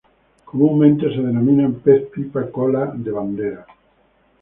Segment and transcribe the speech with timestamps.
[0.45, 3.63] Comúnmente se denominan pez pipa cola de bandera.